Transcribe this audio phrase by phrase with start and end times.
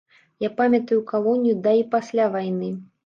[0.45, 2.73] Я памятаю калонію да і пасля вайны.